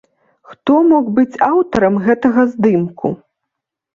[0.51, 3.07] Хто мог быць аўтарам гэтага здымку?